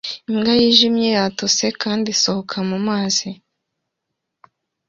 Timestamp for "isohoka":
2.15-2.57